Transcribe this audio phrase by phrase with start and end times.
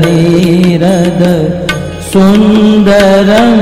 [0.00, 1.22] नीरद
[2.10, 3.54] सुन्दरं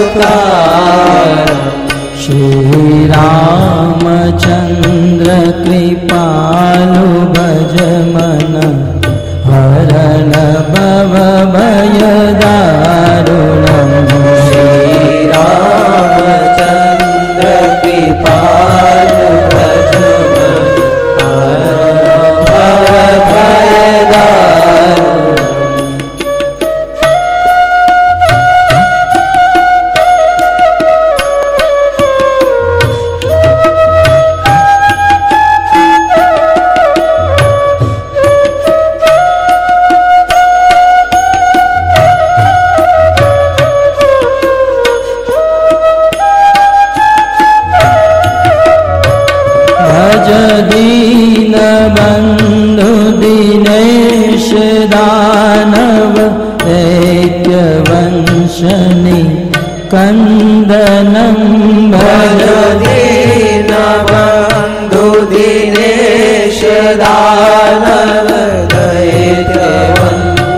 [7.34, 7.74] भज
[8.14, 8.54] मन
[9.46, 10.32] हरण
[10.72, 11.31] भवभयदारुणम्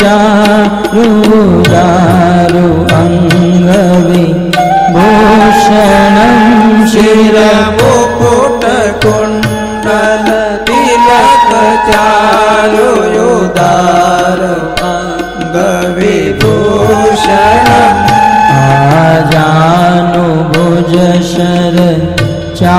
[0.00, 1.04] चारु
[1.72, 2.68] दारु
[2.98, 4.24] अङ्गवि
[4.94, 6.36] भूषणं
[9.04, 10.80] कुण्डलति
[11.10, 14.56] लारु यो दारवि
[16.42, 17.68] भूषण
[18.56, 18.60] आ
[19.32, 21.78] जानो भोजर
[22.60, 22.78] चा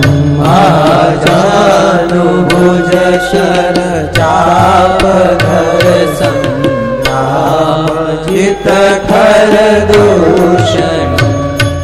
[2.61, 2.91] अनुज
[3.27, 3.77] शर
[4.15, 5.01] चाप
[5.43, 5.85] धर
[8.25, 8.67] जित
[9.07, 9.55] खर
[9.91, 11.15] दूषण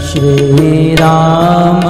[0.09, 1.81] श्रीराम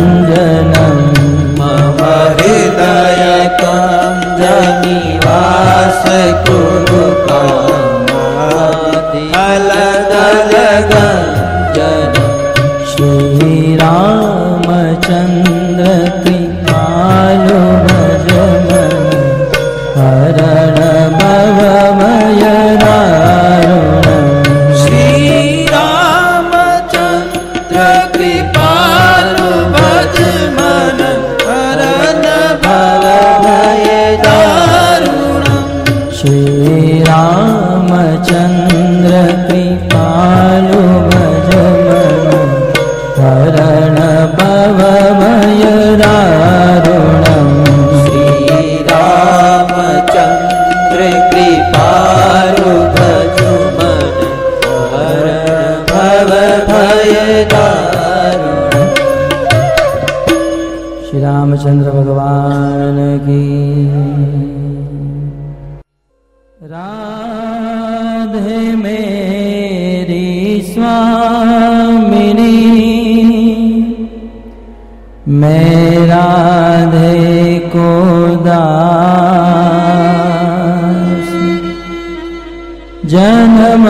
[83.11, 83.83] जन्म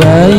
[0.00, 0.29] जय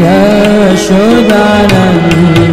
[0.00, 2.49] Yaşud alemde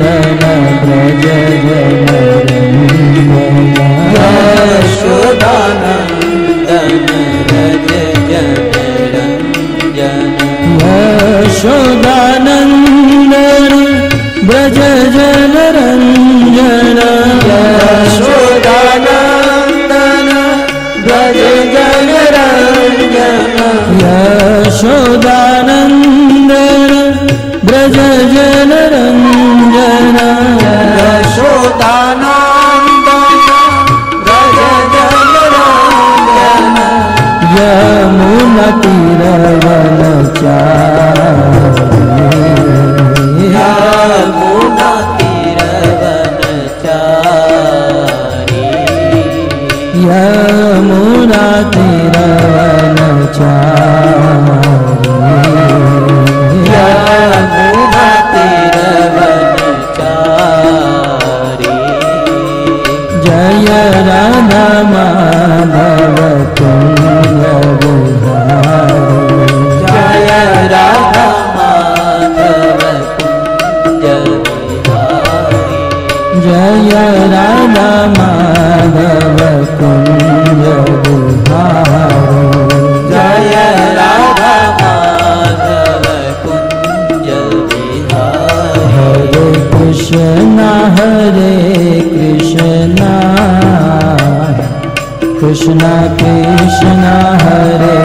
[95.42, 95.80] कृष्ण
[96.20, 97.04] कृष्ण
[97.42, 98.00] हरे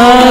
[0.00, 0.29] Allah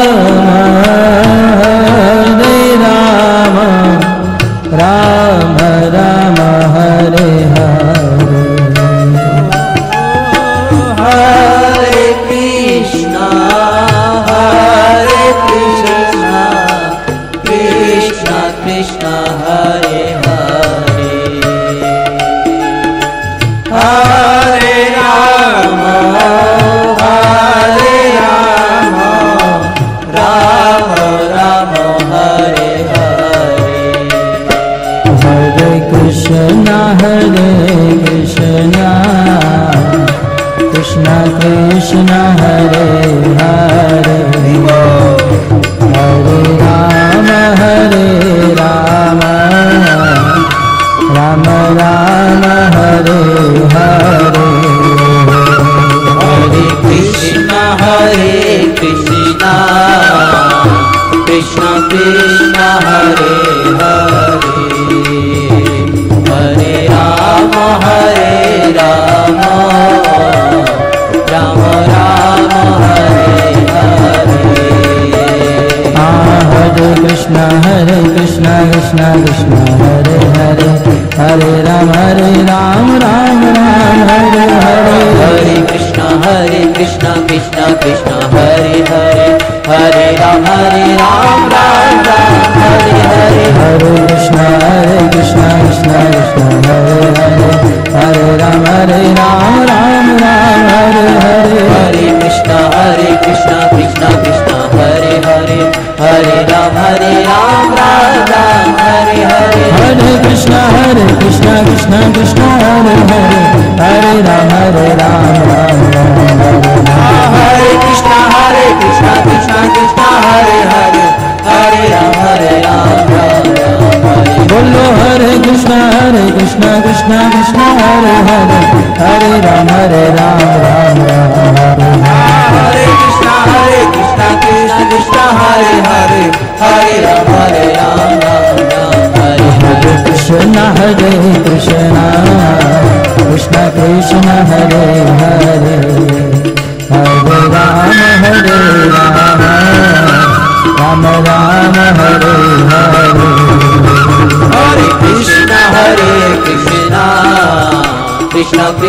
[42.19, 42.98] हरे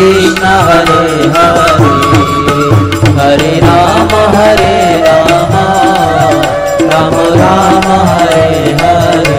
[0.01, 1.89] कृष्ण हरे हरे
[3.17, 4.71] हरे राम हरे
[5.03, 5.53] राम
[6.93, 8.47] राम राम हरे
[8.79, 9.35] हरे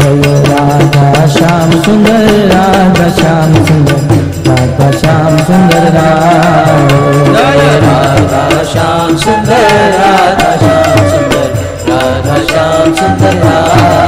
[0.00, 4.02] जय राधा श्याम सुन्दर राधा श्याम सुन्दर
[4.48, 6.88] राधा श्याम सुन्दर राम
[7.38, 9.70] जय राधा श्याम सुन्दर
[10.02, 11.48] राधा श्याम सुन्दर
[11.92, 14.07] राधा श्याम सुन्दर राम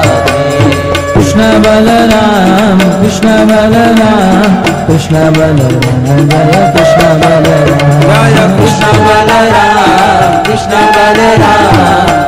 [1.64, 11.78] बलराम कृष्ण बलराम कृष्ण बलराम जय कृष्ण बलराम जय कृष्ण बलराम कृष्ण बलराम